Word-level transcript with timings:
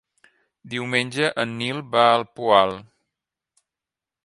Diumenge 0.73 1.27
en 1.43 1.53
Nil 1.59 1.83
va 1.97 2.07
al 2.15 2.27
Poal. 2.41 2.75